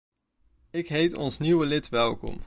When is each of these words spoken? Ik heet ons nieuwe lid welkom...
Ik 0.69 0.87
heet 0.89 1.13
ons 1.15 1.37
nieuwe 1.37 1.65
lid 1.65 1.89
welkom... 1.89 2.39